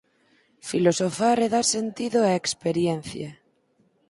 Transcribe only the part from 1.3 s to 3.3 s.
é dar sentido á experiencia.